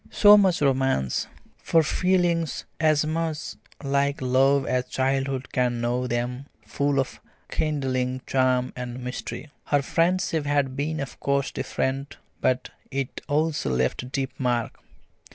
[0.09, 1.27] So much for romance,
[1.61, 3.53] for feelings as much
[3.83, 9.51] like love as childhood can know them, full of kindling charm and mystery.
[9.65, 14.79] Her friendship had been of course different, but it also left deep mark.